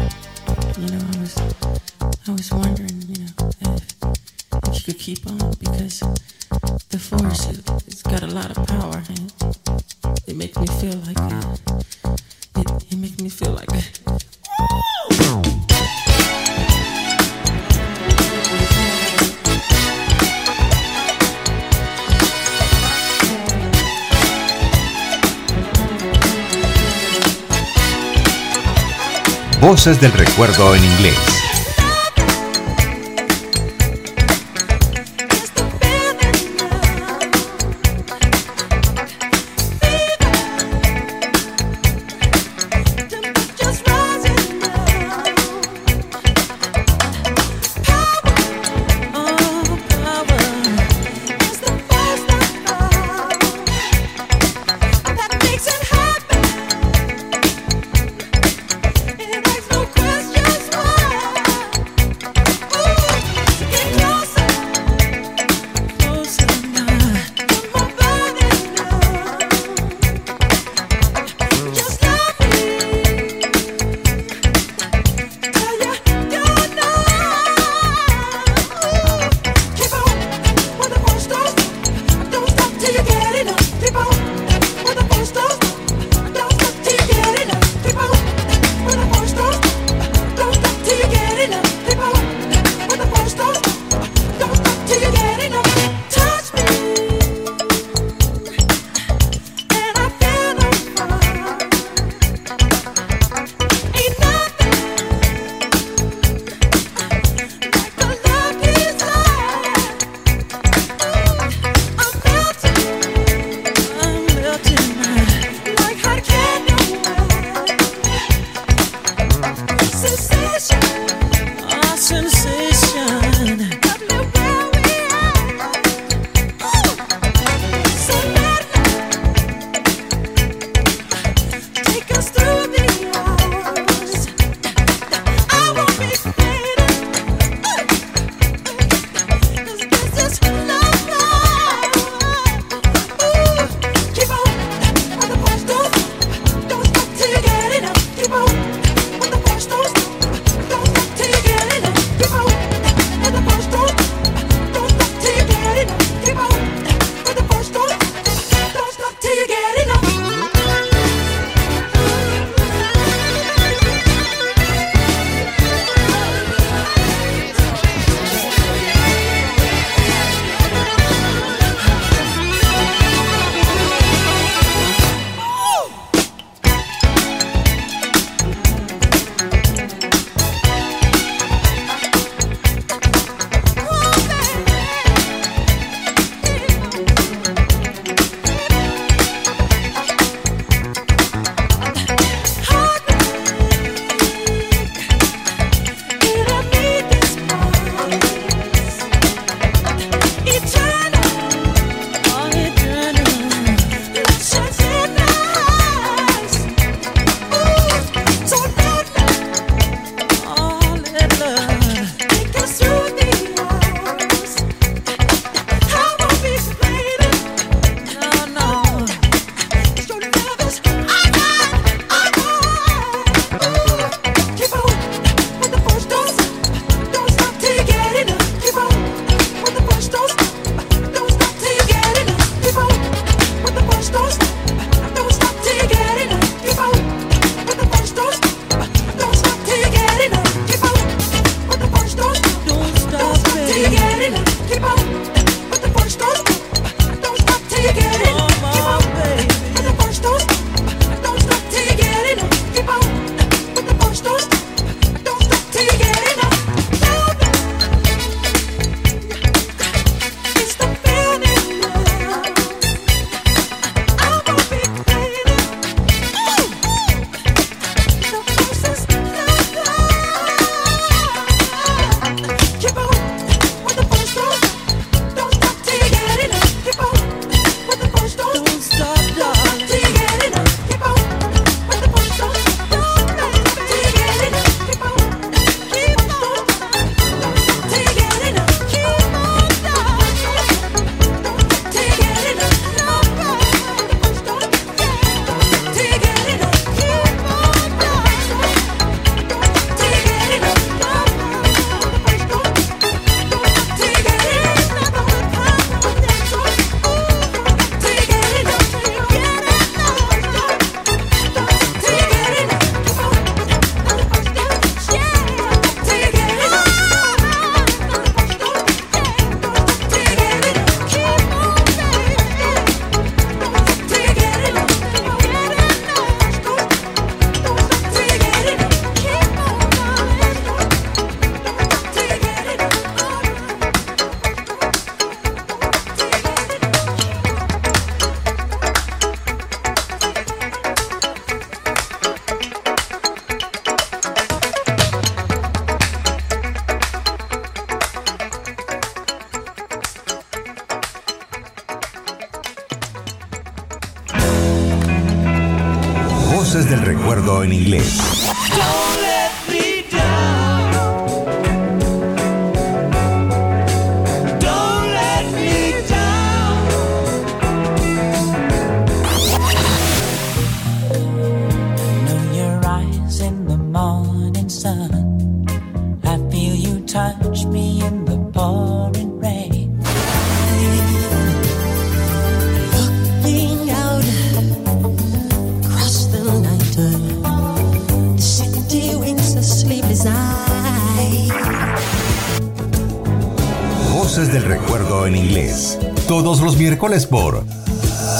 Del 29.88 30.12
recuerdo 30.12 30.76
en 30.76 30.84
inglés. 30.84 31.47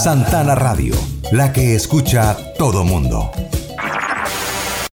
Santana 0.04 0.54
Radio, 0.54 0.94
la 1.32 1.54
que 1.54 1.74
escucha 1.74 2.36
todo 2.58 2.84
mundo. 2.84 3.32